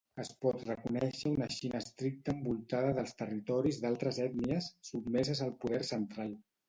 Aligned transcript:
Es 0.21 0.29
pot 0.43 0.61
reconèixer 0.67 1.31
una 1.33 1.47
Xina 1.55 1.81
estricta 1.83 2.33
envoltada 2.35 2.95
dels 3.01 3.13
territoris 3.21 3.79
d'altres 3.85 4.21
ètnies, 4.27 4.71
sotmeses 4.93 5.45
al 5.49 5.57
poder 5.67 5.83
central. 5.93 6.35